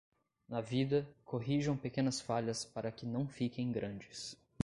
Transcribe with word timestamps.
Na 0.49 0.61
vida, 0.61 1.07
corrijam 1.23 1.77
pequenas 1.77 2.19
falhas 2.19 2.65
para 2.65 2.91
que 2.91 3.05
não 3.05 3.27
fiquem 3.27 3.71
grandes. 3.71 4.35